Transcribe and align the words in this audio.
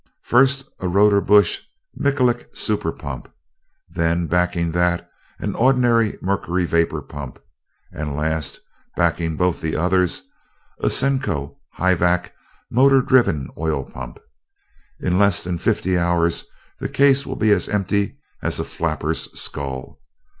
First, 0.23 0.65
a 0.79 0.87
Rodebush 0.87 1.59
Michalek 1.95 2.57
super 2.57 2.91
pump[A] 2.91 3.27
then, 3.87 4.25
backing 4.25 4.71
that, 4.71 5.07
an 5.37 5.53
ordinary 5.53 6.17
mercury 6.23 6.65
vapor 6.65 7.03
pump, 7.03 7.37
and 7.91 8.15
last, 8.15 8.61
backing 8.97 9.37
both 9.37 9.61
the 9.61 9.75
others, 9.75 10.23
a 10.79 10.89
Cenco 10.89 11.59
Hyvac 11.77 12.31
motor 12.71 13.03
driven 13.03 13.49
oil 13.59 13.83
pump. 13.85 14.17
In 14.99 15.19
less 15.19 15.43
than 15.43 15.59
fifty 15.59 15.99
hours 15.99 16.45
that 16.79 16.95
case 16.95 17.23
will 17.27 17.35
be 17.35 17.51
as 17.51 17.69
empty 17.69 18.17
as 18.41 18.59
a 18.59 18.63
flapper's 18.63 19.31
skull. 19.39 20.01